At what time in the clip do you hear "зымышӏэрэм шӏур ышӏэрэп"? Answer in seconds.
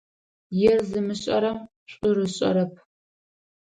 0.89-2.73